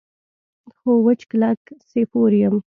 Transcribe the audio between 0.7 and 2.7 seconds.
خو وچ کلک سیفور یم.